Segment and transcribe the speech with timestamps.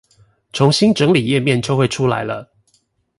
[0.51, 2.49] 重新整理頁面就會出來了